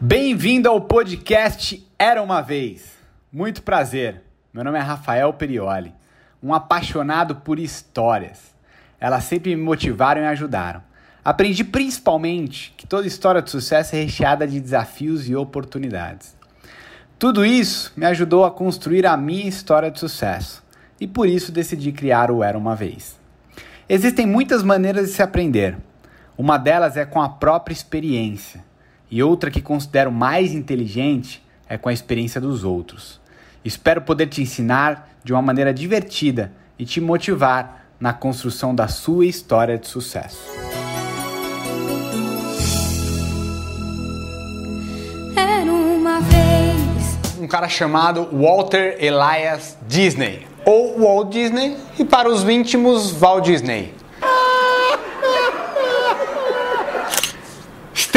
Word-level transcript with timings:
Bem-vindo 0.00 0.68
ao 0.68 0.80
podcast 0.80 1.84
Era 1.98 2.22
uma 2.22 2.40
Vez. 2.40 2.92
Muito 3.32 3.64
prazer. 3.64 4.22
Meu 4.54 4.62
nome 4.62 4.78
é 4.78 4.80
Rafael 4.80 5.32
Perioli, 5.32 5.92
um 6.40 6.54
apaixonado 6.54 7.34
por 7.34 7.58
histórias. 7.58 8.54
Elas 9.00 9.24
sempre 9.24 9.56
me 9.56 9.60
motivaram 9.60 10.22
e 10.22 10.26
ajudaram. 10.26 10.84
Aprendi 11.24 11.64
principalmente 11.64 12.72
que 12.76 12.86
toda 12.86 13.08
história 13.08 13.42
de 13.42 13.50
sucesso 13.50 13.96
é 13.96 14.04
recheada 14.04 14.46
de 14.46 14.60
desafios 14.60 15.28
e 15.28 15.34
oportunidades. 15.34 16.36
Tudo 17.18 17.44
isso 17.44 17.92
me 17.96 18.06
ajudou 18.06 18.44
a 18.44 18.52
construir 18.52 19.04
a 19.04 19.16
minha 19.16 19.48
história 19.48 19.90
de 19.90 19.98
sucesso 19.98 20.62
e 21.00 21.08
por 21.08 21.28
isso 21.28 21.50
decidi 21.50 21.90
criar 21.90 22.30
o 22.30 22.44
Era 22.44 22.56
uma 22.56 22.76
Vez. 22.76 23.18
Existem 23.88 24.26
muitas 24.26 24.62
maneiras 24.62 25.08
de 25.08 25.14
se 25.14 25.22
aprender. 25.24 25.76
Uma 26.36 26.56
delas 26.56 26.96
é 26.96 27.04
com 27.04 27.20
a 27.20 27.28
própria 27.28 27.74
experiência 27.74 28.67
e 29.10 29.22
outra 29.22 29.50
que 29.50 29.62
considero 29.62 30.12
mais 30.12 30.52
inteligente 30.52 31.42
é 31.68 31.76
com 31.76 31.88
a 31.88 31.92
experiência 31.92 32.40
dos 32.40 32.64
outros. 32.64 33.20
Espero 33.64 34.02
poder 34.02 34.26
te 34.26 34.42
ensinar 34.42 35.10
de 35.24 35.32
uma 35.32 35.42
maneira 35.42 35.72
divertida 35.74 36.52
e 36.78 36.84
te 36.84 37.00
motivar 37.00 37.86
na 38.00 38.12
construção 38.12 38.74
da 38.74 38.88
sua 38.88 39.26
história 39.26 39.76
de 39.76 39.86
sucesso. 39.86 40.38
Era 45.36 45.72
uma 45.72 46.20
vez. 46.20 47.38
Um 47.40 47.48
cara 47.48 47.68
chamado 47.68 48.28
Walter 48.32 48.96
Elias 49.00 49.76
Disney, 49.88 50.46
ou 50.64 51.00
Walt 51.00 51.30
Disney, 51.30 51.76
e 51.98 52.04
para 52.04 52.28
os 52.28 52.48
íntimos, 52.48 53.12
Walt 53.12 53.44
Disney. 53.44 53.97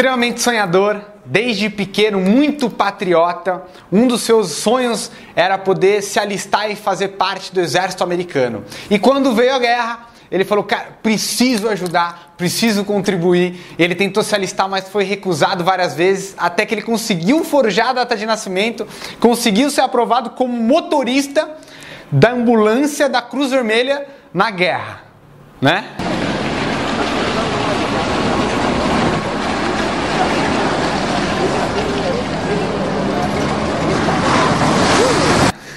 Extremamente 0.02 0.42
sonhador, 0.42 1.00
desde 1.24 1.70
pequeno, 1.70 2.18
muito 2.18 2.68
patriota. 2.68 3.62
Um 3.92 4.08
dos 4.08 4.22
seus 4.22 4.50
sonhos 4.50 5.12
era 5.36 5.56
poder 5.56 6.02
se 6.02 6.18
alistar 6.18 6.68
e 6.68 6.74
fazer 6.74 7.10
parte 7.10 7.54
do 7.54 7.60
exército 7.60 8.02
americano. 8.02 8.64
E 8.90 8.98
quando 8.98 9.32
veio 9.32 9.54
a 9.54 9.60
guerra, 9.60 10.08
ele 10.28 10.44
falou: 10.44 10.64
Cara, 10.64 10.98
preciso 11.00 11.68
ajudar, 11.68 12.34
preciso 12.36 12.84
contribuir. 12.84 13.60
Ele 13.78 13.94
tentou 13.94 14.24
se 14.24 14.34
alistar, 14.34 14.68
mas 14.68 14.88
foi 14.88 15.04
recusado 15.04 15.62
várias 15.62 15.94
vezes, 15.94 16.34
até 16.36 16.66
que 16.66 16.74
ele 16.74 16.82
conseguiu 16.82 17.44
forjar 17.44 17.90
a 17.90 17.92
data 17.92 18.16
de 18.16 18.26
nascimento, 18.26 18.84
conseguiu 19.20 19.70
ser 19.70 19.82
aprovado 19.82 20.30
como 20.30 20.52
motorista 20.52 21.48
da 22.10 22.32
ambulância 22.32 23.08
da 23.08 23.22
Cruz 23.22 23.52
Vermelha 23.52 24.04
na 24.34 24.50
guerra, 24.50 25.02
né? 25.60 26.01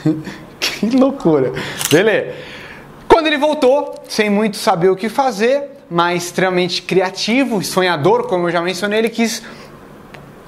que 0.59 0.89
loucura. 0.89 1.51
Beleza. 1.91 2.33
Quando 3.07 3.27
ele 3.27 3.37
voltou, 3.37 3.95
sem 4.07 4.29
muito 4.29 4.57
saber 4.57 4.89
o 4.89 4.95
que 4.95 5.09
fazer, 5.09 5.63
mas 5.89 6.25
extremamente 6.25 6.81
criativo 6.81 7.61
e 7.61 7.63
sonhador, 7.63 8.27
como 8.27 8.47
eu 8.47 8.51
já 8.51 8.61
mencionei, 8.61 8.99
ele 8.99 9.09
quis 9.09 9.41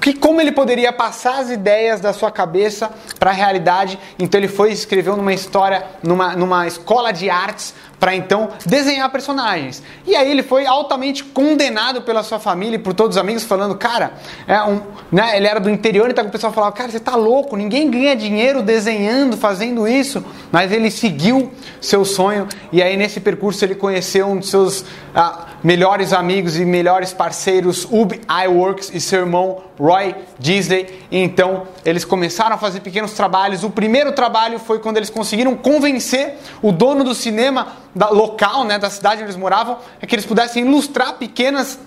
que 0.00 0.12
como 0.12 0.40
ele 0.40 0.52
poderia 0.52 0.92
passar 0.92 1.40
as 1.40 1.50
ideias 1.50 2.00
da 2.00 2.12
sua 2.12 2.30
cabeça 2.30 2.90
para 3.18 3.30
a 3.30 3.34
realidade. 3.34 3.98
Então 4.18 4.38
ele 4.38 4.48
foi 4.48 4.70
e 4.70 4.72
escreveu 4.72 5.16
numa 5.16 5.32
história, 5.32 5.84
numa, 6.02 6.36
numa 6.36 6.66
escola 6.66 7.12
de 7.12 7.28
artes, 7.28 7.74
para 7.98 8.14
então 8.14 8.50
desenhar 8.64 9.10
personagens. 9.10 9.82
E 10.06 10.14
aí 10.14 10.30
ele 10.30 10.42
foi 10.42 10.66
altamente 10.66 11.24
condenado 11.24 12.02
pela 12.02 12.22
sua 12.22 12.38
família 12.38 12.76
e 12.76 12.78
por 12.78 12.94
todos 12.94 13.16
os 13.16 13.20
amigos, 13.20 13.42
falando, 13.42 13.74
cara, 13.76 14.12
é 14.46 14.62
um, 14.62 14.80
né, 15.10 15.36
ele 15.36 15.46
era 15.46 15.58
do 15.58 15.68
interior, 15.68 16.08
então 16.08 16.24
o 16.24 16.30
pessoal 16.30 16.52
falava, 16.52 16.72
cara, 16.72 16.90
você 16.90 17.00
tá 17.00 17.16
louco, 17.16 17.56
ninguém 17.56 17.90
ganha 17.90 18.14
dinheiro 18.14 18.62
desenhando, 18.62 19.36
fazendo 19.36 19.86
isso. 19.86 20.24
Mas 20.52 20.70
ele 20.70 20.90
seguiu 20.90 21.52
seu 21.80 22.04
sonho 22.04 22.46
e 22.72 22.82
aí 22.82 22.96
nesse 22.96 23.20
percurso 23.20 23.64
ele 23.64 23.74
conheceu 23.74 24.28
um 24.28 24.38
dos 24.38 24.48
seus 24.48 24.84
ah, 25.14 25.47
melhores 25.62 26.12
amigos 26.12 26.58
e 26.58 26.64
melhores 26.64 27.12
parceiros, 27.12 27.86
Ub 27.90 28.18
Iworks 28.46 28.90
e 28.92 29.00
seu 29.00 29.20
irmão 29.20 29.62
Roy 29.78 30.14
Disney. 30.38 31.06
Então 31.10 31.68
eles 31.84 32.04
começaram 32.04 32.56
a 32.56 32.58
fazer 32.58 32.80
pequenos 32.80 33.12
trabalhos. 33.12 33.64
O 33.64 33.70
primeiro 33.70 34.12
trabalho 34.12 34.58
foi 34.58 34.78
quando 34.78 34.96
eles 34.96 35.10
conseguiram 35.10 35.56
convencer 35.56 36.34
o 36.62 36.72
dono 36.72 37.04
do 37.04 37.14
cinema 37.14 37.68
da, 37.94 38.10
local, 38.10 38.64
né, 38.64 38.78
da 38.78 38.90
cidade 38.90 39.16
onde 39.16 39.24
eles 39.24 39.36
moravam, 39.36 39.78
é 40.00 40.06
que 40.06 40.14
eles 40.14 40.26
pudessem 40.26 40.64
ilustrar 40.64 41.14
pequenas 41.14 41.78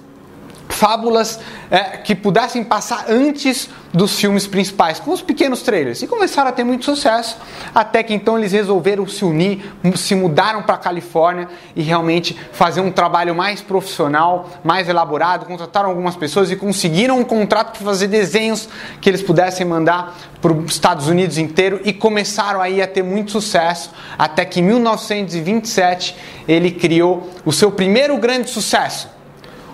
fábulas 0.82 1.40
é, 1.70 1.98
que 1.98 2.16
pudessem 2.16 2.64
passar 2.64 3.06
antes 3.08 3.70
dos 3.94 4.20
filmes 4.20 4.48
principais, 4.48 5.00
com 5.00 5.12
os 5.12 5.22
pequenos 5.22 5.62
trailers. 5.62 6.02
E 6.02 6.08
começaram 6.08 6.50
a 6.50 6.52
ter 6.52 6.64
muito 6.64 6.86
sucesso, 6.86 7.38
até 7.76 8.02
que 8.02 8.16
então 8.16 8.36
eles 8.36 8.52
resolveram 8.52 9.08
se 9.08 9.24
unir, 9.24 9.72
se 9.96 10.16
mudaram 10.16 10.64
para 10.64 10.74
a 10.74 10.78
Califórnia 10.80 11.50
e 11.76 11.84
realmente 11.84 12.36
fazer 12.52 12.82
um 12.82 12.92
trabalho 12.92 13.36
mais 13.36 13.62
profissional, 13.62 14.50
mais 14.64 14.90
elaborado. 14.90 15.46
Contrataram 15.46 15.88
algumas 15.90 16.16
pessoas 16.16 16.50
e 16.50 16.56
conseguiram 16.56 17.20
um 17.20 17.24
contrato 17.24 17.78
para 17.78 17.86
fazer 17.86 18.08
desenhos 18.08 18.68
que 19.00 19.08
eles 19.08 19.22
pudessem 19.22 19.64
mandar 19.64 20.18
para 20.42 20.52
os 20.52 20.72
Estados 20.72 21.08
Unidos 21.08 21.38
inteiro 21.38 21.80
e 21.86 21.94
começaram 21.94 22.60
aí 22.60 22.82
a 22.82 22.88
ter 22.88 23.04
muito 23.04 23.32
sucesso, 23.32 23.92
até 24.18 24.44
que 24.46 24.62
em 24.62 24.64
1927 24.64 26.16
ele 26.48 26.72
criou 26.72 27.30
o 27.46 27.52
seu 27.52 27.72
primeiro 27.72 28.18
grande 28.18 28.50
sucesso, 28.50 29.08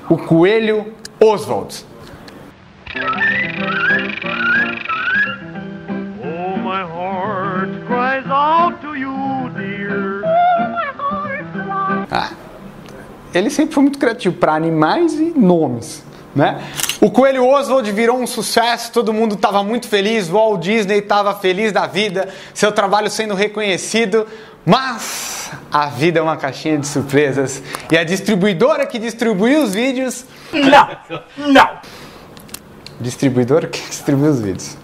o 0.10 0.18
Coelho 0.18 0.97
Oswald. 1.20 1.84
Oh, 6.24 6.58
my 6.58 6.84
heart 6.84 7.70
cries 7.88 8.26
out 8.28 8.80
to 8.82 8.96
you, 8.96 9.50
dear. 9.56 10.22
Ah, 12.12 12.32
ele 13.34 13.50
sempre 13.50 13.74
foi 13.74 13.84
muito 13.84 14.00
criativo 14.00 14.36
para 14.36 14.54
animais 14.54 15.14
e 15.14 15.34
nomes, 15.36 16.04
né? 16.36 16.62
O 17.02 17.12
Coelho 17.12 17.46
Oswald 17.48 17.92
virou 17.92 18.18
um 18.18 18.28
sucesso, 18.28 18.92
todo 18.92 19.14
mundo 19.14 19.36
estava 19.36 19.64
muito 19.64 19.88
feliz, 19.88 20.28
Walt 20.28 20.62
Disney 20.62 21.00
estava 21.00 21.36
feliz 21.36 21.72
da 21.72 21.86
vida, 21.86 22.30
seu 22.54 22.72
trabalho 22.72 23.10
sendo 23.10 23.34
reconhecido, 23.34 24.26
mas 24.66 25.52
a 25.84 25.88
vida 25.88 26.20
é 26.20 26.22
uma 26.22 26.38
caixinha 26.38 26.78
de 26.78 26.88
surpresas 26.88 27.62
e 27.92 27.98
a 27.98 28.04
distribuidora 28.04 28.86
que 28.86 28.98
distribuiu 28.98 29.64
os 29.64 29.74
vídeos 29.74 30.26
Não, 30.52 31.52
não. 31.54 31.70
distribuidora 33.00 33.68
que 33.68 33.80
distribui 33.88 34.30
os 34.30 34.40
vídeos. 34.40 34.78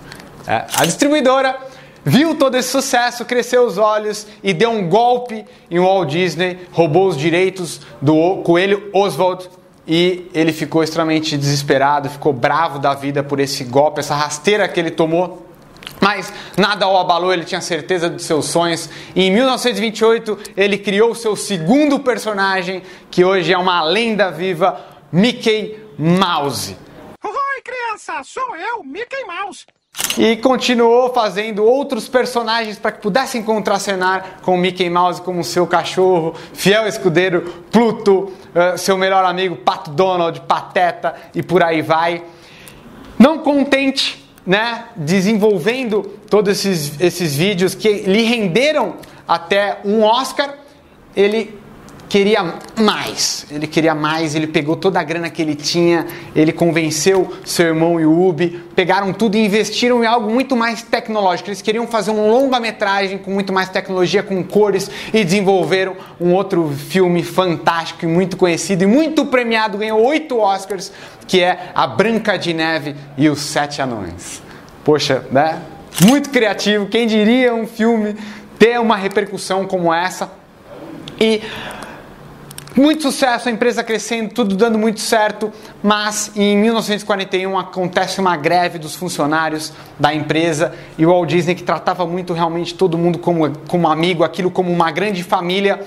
É, 0.47 0.65
a 0.75 0.85
distribuidora 0.85 1.57
viu 2.05 2.35
todo 2.35 2.55
esse 2.57 2.69
sucesso, 2.69 3.25
cresceu 3.25 3.65
os 3.65 3.77
olhos 3.77 4.27
e 4.43 4.53
deu 4.53 4.69
um 4.71 4.87
golpe 4.89 5.45
em 5.71 5.79
Walt 5.79 6.09
Disney, 6.09 6.67
roubou 6.71 7.07
os 7.07 7.17
direitos 7.17 7.81
do 8.01 8.37
coelho 8.43 8.89
Oswald 8.93 9.49
e 9.87 10.29
ele 10.33 10.53
ficou 10.53 10.83
extremamente 10.83 11.37
desesperado, 11.37 12.09
ficou 12.09 12.31
bravo 12.31 12.79
da 12.79 12.93
vida 12.93 13.23
por 13.23 13.39
esse 13.39 13.63
golpe, 13.63 13.99
essa 13.99 14.15
rasteira 14.15 14.67
que 14.67 14.79
ele 14.79 14.91
tomou. 14.91 15.47
Mas 16.03 16.33
nada 16.57 16.85
o 16.85 16.97
abalou, 16.97 17.31
ele 17.31 17.45
tinha 17.45 17.61
certeza 17.61 18.09
dos 18.09 18.25
seus 18.25 18.47
sonhos. 18.47 18.89
E 19.15 19.23
em 19.23 19.31
1928 19.31 20.37
ele 20.57 20.77
criou 20.77 21.11
o 21.11 21.15
seu 21.15 21.33
segundo 21.33 21.97
personagem, 21.97 22.83
que 23.09 23.23
hoje 23.23 23.53
é 23.53 23.57
uma 23.57 23.81
lenda 23.81 24.29
viva, 24.29 24.81
Mickey 25.09 25.79
Mouse. 25.97 26.77
Oi, 27.23 27.61
criança, 27.63 28.21
sou 28.25 28.53
eu, 28.53 28.83
Mickey 28.83 29.23
Mouse. 29.23 29.65
E 30.17 30.35
continuou 30.37 31.13
fazendo 31.13 31.63
outros 31.63 32.09
personagens 32.09 32.77
para 32.77 32.91
que 32.91 33.01
pudessem 33.01 33.41
contracenar 33.41 34.39
com 34.41 34.55
o 34.55 34.57
Mickey 34.57 34.89
Mouse, 34.89 35.21
como 35.21 35.41
seu 35.41 35.65
cachorro, 35.65 36.35
fiel 36.53 36.85
escudeiro 36.85 37.63
Pluto, 37.71 38.33
eh, 38.53 38.75
seu 38.75 38.97
melhor 38.97 39.23
amigo 39.23 39.55
Pato 39.55 39.89
Donald, 39.91 40.41
Pateta 40.41 41.15
e 41.33 41.41
por 41.41 41.63
aí 41.63 41.81
vai. 41.81 42.23
Não 43.17 43.39
contente, 43.39 44.22
né, 44.45 44.85
desenvolvendo 44.95 46.03
todos 46.29 46.65
esses, 46.65 46.99
esses 46.99 47.35
vídeos 47.35 47.75
que 47.75 48.01
lhe 48.01 48.23
renderam 48.23 48.95
até 49.27 49.79
um 49.85 50.03
Oscar, 50.03 50.55
ele 51.15 51.57
queria 52.13 52.43
mais. 52.79 53.47
Ele 53.49 53.65
queria 53.65 53.95
mais, 53.95 54.35
ele 54.35 54.45
pegou 54.45 54.75
toda 54.75 54.99
a 54.99 55.03
grana 55.03 55.31
que 55.31 55.41
ele 55.41 55.55
tinha, 55.55 56.05
ele 56.35 56.53
convenceu 56.53 57.33
seu 57.43 57.65
irmão 57.65 57.99
e 57.99 58.05
o 58.05 58.27
Ubi, 58.27 58.63
pegaram 58.75 59.11
tudo 59.11 59.35
e 59.35 59.43
investiram 59.43 60.03
em 60.03 60.05
algo 60.05 60.29
muito 60.29 60.55
mais 60.55 60.83
tecnológico. 60.83 61.49
Eles 61.49 61.63
queriam 61.63 61.87
fazer 61.87 62.11
um 62.11 62.29
longa-metragem 62.29 63.17
com 63.17 63.31
muito 63.31 63.51
mais 63.51 63.67
tecnologia, 63.69 64.21
com 64.21 64.43
cores 64.43 64.91
e 65.11 65.23
desenvolveram 65.23 65.95
um 66.21 66.33
outro 66.33 66.69
filme 66.69 67.23
fantástico 67.23 68.05
e 68.05 68.07
muito 68.07 68.37
conhecido 68.37 68.83
e 68.83 68.85
muito 68.85 69.25
premiado, 69.25 69.79
ganhou 69.79 69.99
oito 70.05 70.37
Oscars, 70.37 70.91
que 71.27 71.41
é 71.41 71.71
A 71.73 71.87
Branca 71.87 72.37
de 72.37 72.53
Neve 72.53 72.95
e 73.17 73.27
os 73.27 73.41
Sete 73.41 73.81
Anões. 73.81 74.39
Poxa, 74.83 75.25
né? 75.31 75.63
Muito 76.05 76.29
criativo. 76.29 76.85
Quem 76.85 77.07
diria 77.07 77.55
um 77.55 77.65
filme 77.65 78.15
ter 78.59 78.79
uma 78.79 78.97
repercussão 78.97 79.65
como 79.65 79.91
essa? 79.91 80.29
E 81.19 81.41
Muito 82.75 83.03
sucesso, 83.03 83.49
a 83.49 83.51
empresa 83.51 83.83
crescendo, 83.83 84.33
tudo 84.33 84.55
dando 84.55 84.79
muito 84.79 84.99
certo, 84.99 85.53
mas 85.83 86.31
em 86.35 86.57
1941 86.57 87.55
acontece 87.55 88.19
uma 88.19 88.35
greve 88.35 88.79
dos 88.79 88.95
funcionários 88.95 89.71
da 89.99 90.11
empresa 90.11 90.73
e 90.97 91.05
o 91.05 91.09
Walt 91.09 91.29
Disney, 91.29 91.53
que 91.53 91.61
tratava 91.61 92.03
muito 92.07 92.33
realmente 92.33 92.73
todo 92.73 92.97
mundo 92.97 93.19
como, 93.19 93.47
como 93.67 93.87
amigo, 93.87 94.23
aquilo 94.23 94.49
como 94.49 94.71
uma 94.71 94.89
grande 94.89 95.23
família, 95.23 95.81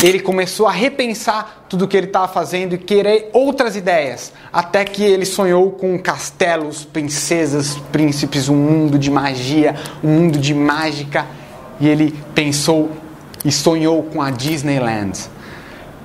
ele 0.00 0.20
começou 0.20 0.68
a 0.68 0.72
repensar 0.72 1.64
tudo 1.68 1.86
o 1.86 1.88
que 1.88 1.96
ele 1.96 2.06
estava 2.06 2.28
fazendo 2.28 2.74
e 2.74 2.78
querer 2.78 3.30
outras 3.32 3.74
ideias, 3.74 4.32
até 4.52 4.84
que 4.84 5.02
ele 5.02 5.24
sonhou 5.24 5.72
com 5.72 5.98
castelos, 5.98 6.84
princesas, 6.84 7.76
príncipes, 7.90 8.48
um 8.48 8.56
mundo 8.56 8.96
de 8.96 9.10
magia, 9.10 9.74
um 10.04 10.08
mundo 10.08 10.38
de 10.38 10.54
mágica 10.54 11.26
e 11.82 11.88
ele 11.88 12.14
pensou 12.32 12.92
e 13.44 13.50
sonhou 13.50 14.04
com 14.04 14.22
a 14.22 14.30
Disneyland. 14.30 15.18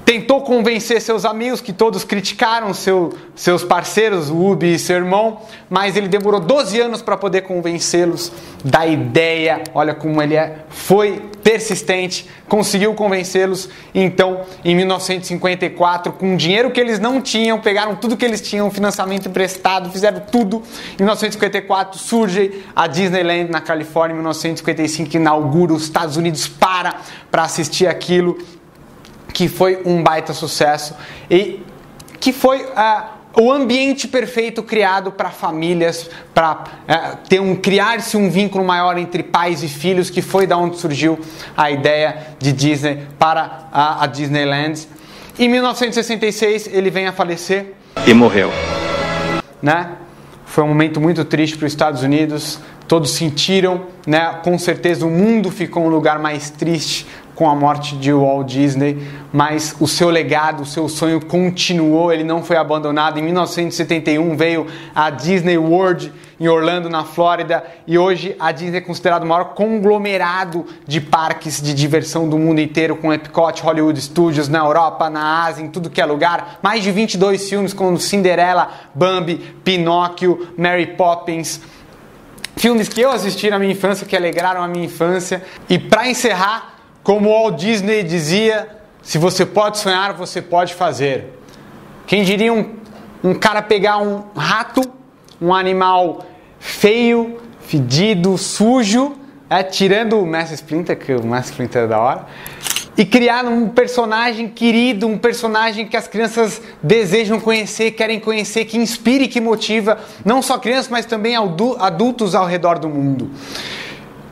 Tentou 0.08 0.42
convencer 0.42 1.02
seus 1.02 1.26
amigos, 1.26 1.60
que 1.60 1.74
todos 1.74 2.06
criticaram 2.06 2.74
seu, 2.74 3.14
seus 3.36 3.62
parceiros, 3.62 4.30
Ubi 4.30 4.76
e 4.76 4.80
seu 4.80 4.96
irmão, 4.96 5.42
mas 5.70 5.98
ele 5.98 6.08
demorou 6.08 6.40
12 6.40 6.80
anos 6.80 7.02
para 7.02 7.18
poder 7.18 7.42
convencê-los 7.42 8.32
da 8.64 8.88
ideia. 8.88 9.62
Olha 9.74 9.94
como 9.94 10.22
ele 10.22 10.36
é, 10.36 10.60
foi 10.70 11.22
persistente, 11.44 12.26
conseguiu 12.48 12.94
convencê-los. 12.94 13.68
Então, 13.94 14.46
em 14.64 14.74
1954, 14.78 16.14
com 16.14 16.38
dinheiro 16.38 16.72
que 16.72 16.80
eles 16.80 17.00
não 17.00 17.22
tinham, 17.22 17.60
pegaram 17.60 17.94
tudo 17.94 18.16
que 18.16 18.24
eles 18.24 18.40
tinham, 18.40 18.72
financiamento 18.72 19.28
emprestado, 19.28 19.92
fizeram 19.92 20.22
tudo. 20.22 20.64
Em 20.94 21.04
1954 21.04 22.00
surge 22.00 22.64
a 22.74 22.88
Disneyland 22.88 23.52
na 23.52 23.60
Califórnia. 23.60 24.14
Em 24.14 24.20
1955 24.20 25.18
inaugura 25.18 25.74
os 25.74 25.84
Estados 25.84 26.16
Unidos 26.16 26.48
para 26.48 26.96
para 27.30 27.44
assistir 27.44 27.88
aquilo 27.88 28.38
que 29.38 29.48
foi 29.48 29.80
um 29.86 30.02
baita 30.02 30.34
sucesso 30.34 30.96
e 31.30 31.62
que 32.20 32.34
foi 32.34 32.64
uh, 32.64 33.04
o 33.40 33.52
ambiente 33.52 34.08
perfeito 34.08 34.64
criado 34.64 35.12
para 35.12 35.30
famílias, 35.30 36.10
para 36.34 36.54
uh, 36.54 37.18
ter 37.30 37.40
um 37.40 37.56
criar-se 37.56 38.18
um 38.18 38.32
vínculo 38.32 38.66
maior 38.66 38.98
entre 38.98 39.22
pais 39.22 39.62
e 39.62 39.68
filhos, 39.68 40.10
que 40.10 40.24
foi 40.24 40.48
da 40.48 40.58
onde 40.58 40.80
surgiu 40.80 41.20
a 41.56 41.70
ideia 41.70 42.36
de 42.40 42.52
Disney 42.52 43.06
para 43.20 43.70
a, 43.72 44.06
a 44.06 44.08
Disneyland. 44.08 44.88
Em 45.38 45.48
1966 45.48 46.74
ele 46.74 46.90
vem 46.90 47.06
a 47.06 47.12
falecer 47.12 47.76
e 48.08 48.16
morreu. 48.16 48.52
Né? 49.62 49.92
Foi 50.48 50.64
um 50.64 50.70
momento 50.70 51.00
muito 51.00 51.24
triste 51.24 51.56
para 51.56 51.68
os 51.68 51.74
Estados 51.74 52.02
Unidos. 52.02 52.60
Todos 52.88 53.12
sentiram, 53.12 53.86
né? 54.08 54.40
Com 54.44 54.58
certeza 54.58 55.06
o 55.06 55.12
mundo 55.12 55.52
ficou 55.52 55.84
um 55.84 55.90
lugar 55.90 56.18
mais 56.18 56.50
triste 56.50 57.06
com 57.38 57.48
a 57.48 57.56
morte 57.56 57.96
de 57.96 58.12
Walt 58.12 58.48
Disney, 58.48 59.08
mas 59.32 59.76
o 59.80 59.88
seu 59.88 60.10
legado, 60.10 60.64
o 60.64 60.66
seu 60.66 60.90
sonho 60.90 61.24
continuou, 61.24 62.12
ele 62.12 62.24
não 62.24 62.42
foi 62.42 62.58
abandonado. 62.58 63.20
Em 63.20 63.22
1971 63.22 64.36
veio 64.36 64.66
a 64.96 65.12
Disney 65.12 65.56
World 65.56 66.12
em 66.40 66.48
Orlando, 66.48 66.90
na 66.90 67.04
Flórida, 67.04 67.64
e 67.86 67.96
hoje 67.96 68.36
a 68.40 68.52
Disney 68.52 68.80
é 68.80 68.82
considerado 68.82 69.22
o 69.22 69.28
maior 69.28 69.54
conglomerado 69.54 70.66
de 70.88 71.00
parques 71.00 71.62
de 71.62 71.76
diversão 71.76 72.28
do 72.28 72.40
mundo 72.40 72.60
inteiro, 72.60 72.96
com 72.96 73.14
Epcot, 73.14 73.62
Hollywood 73.62 74.02
Studios, 74.02 74.50
na 74.50 74.58
Europa, 74.58 75.08
na 75.08 75.46
Ásia, 75.46 75.64
em 75.64 75.70
tudo 75.70 75.92
que 75.92 76.02
é 76.02 76.06
lugar. 76.08 76.58
Mais 76.64 76.82
de 76.82 76.92
22 76.92 77.48
filmes 77.48 77.72
como 77.72 78.00
Cinderela, 78.00 78.72
Bambi, 78.96 79.36
Pinóquio, 79.64 80.54
Mary 80.58 80.88
Poppins. 80.88 81.62
Filmes 82.56 82.90
que 82.90 83.00
eu 83.00 83.12
assisti 83.12 83.48
na 83.52 83.60
minha 83.60 83.74
infância, 83.74 84.08
que 84.08 84.16
alegraram 84.16 84.64
a 84.64 84.68
minha 84.68 84.86
infância. 84.86 85.44
E 85.70 85.78
para 85.78 86.10
encerrar, 86.10 86.77
como 87.08 87.30
Walt 87.30 87.56
Disney 87.56 88.04
dizia, 88.04 88.68
se 89.02 89.18
você 89.18 89.46
pode 89.46 89.78
sonhar, 89.78 90.12
você 90.12 90.42
pode 90.42 90.74
fazer. 90.74 91.40
Quem 92.06 92.22
diria 92.22 92.52
um, 92.52 92.76
um 93.24 93.34
cara 93.34 93.62
pegar 93.62 94.00
um 94.00 94.26
rato, 94.36 94.82
um 95.42 95.54
animal 95.54 96.26
feio, 96.60 97.38
fedido, 97.62 98.38
sujo, 98.38 99.16
é, 99.50 99.64
tirando 99.64 100.20
o 100.20 100.26
Mestre 100.26 100.56
Splinter, 100.56 101.00
que 101.00 101.14
o 101.14 101.26
Mestre 101.26 101.52
Splinter 101.52 101.84
é 101.84 101.88
da 101.88 101.98
hora, 101.98 102.26
e 102.98 103.06
criar 103.06 103.46
um 103.46 103.70
personagem 103.70 104.50
querido, 104.50 105.08
um 105.08 105.18
personagem 105.18 105.88
que 105.88 105.96
as 105.96 106.10
crianças 106.10 106.62
desejam 106.84 107.40
conhecer, 107.40 107.92
querem 107.92 108.20
conhecer, 108.20 108.66
que 108.66 108.78
inspire, 108.78 109.30
que 109.30 109.40
motiva 109.40 109.98
não 110.26 110.42
só 110.42 110.58
crianças, 110.58 110.90
mas 110.90 111.06
também 111.06 111.38
adultos 111.38 112.36
ao 112.36 112.46
redor 112.46 112.80
do 112.80 112.90
mundo. 112.90 113.32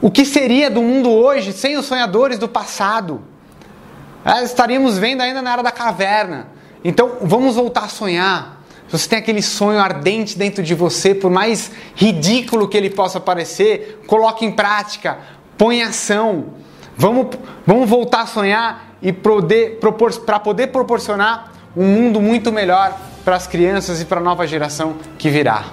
O 0.06 0.12
que 0.12 0.24
seria 0.24 0.70
do 0.70 0.84
mundo 0.84 1.10
hoje 1.10 1.52
sem 1.52 1.78
os 1.78 1.88
sonhadores 1.88 2.38
do 2.38 2.48
passado? 2.48 3.24
É, 4.24 4.44
estaríamos 4.44 5.00
vendo 5.00 5.22
ainda 5.22 5.42
na 5.42 5.54
era 5.54 5.64
da 5.64 5.72
caverna. 5.72 6.46
Então 6.84 7.14
vamos 7.24 7.56
voltar 7.56 7.86
a 7.86 7.88
sonhar. 7.88 8.62
Se 8.88 9.00
você 9.00 9.10
tem 9.10 9.18
aquele 9.18 9.42
sonho 9.42 9.80
ardente 9.80 10.38
dentro 10.38 10.62
de 10.62 10.76
você, 10.76 11.16
por 11.16 11.32
mais 11.32 11.72
ridículo 11.96 12.68
que 12.68 12.78
ele 12.78 12.92
possa 12.92 13.20
parecer, 13.20 14.04
coloque 14.06 14.46
em 14.46 14.52
prática, 14.52 15.18
põe 15.58 15.80
em 15.80 15.82
ação. 15.82 16.54
Vamos, 16.96 17.36
vamos 17.66 17.90
voltar 17.90 18.22
a 18.22 18.28
sonhar 18.28 18.98
e 19.02 19.12
para 19.12 20.40
poder 20.40 20.68
proporcionar 20.68 21.52
um 21.76 21.88
mundo 21.88 22.22
muito 22.22 22.52
melhor 22.52 22.96
para 23.24 23.36
as 23.36 23.48
crianças 23.48 24.00
e 24.02 24.06
para 24.06 24.20
a 24.20 24.24
nova 24.24 24.46
geração 24.46 24.98
que 25.18 25.32
virá. 25.32 25.66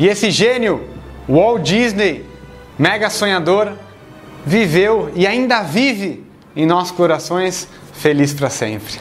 E 0.00 0.08
esse 0.08 0.32
gênio, 0.32 0.84
Walt 1.28 1.62
Disney, 1.62 2.31
mega 2.78 3.10
sonhador, 3.10 3.72
viveu 4.44 5.12
e 5.14 5.26
ainda 5.26 5.62
vive 5.62 6.24
em 6.54 6.66
nossos 6.66 6.90
corações, 6.90 7.68
feliz 7.92 8.32
para 8.32 8.50
sempre. 8.50 9.00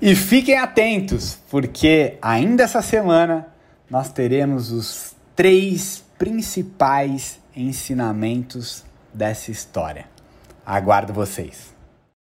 E 0.00 0.14
fiquem 0.14 0.56
atentos, 0.56 1.38
porque 1.50 2.16
ainda 2.22 2.62
essa 2.62 2.80
semana 2.80 3.48
nós 3.90 4.12
teremos 4.12 4.70
os 4.70 5.16
três 5.34 6.04
principais 6.16 7.40
ensinamentos 7.56 8.84
dessa 9.12 9.50
história. 9.50 10.06
Aguardo 10.64 11.12
vocês. 11.12 11.75